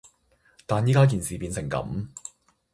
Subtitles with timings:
[0.65, 2.07] 但而家件事變成噉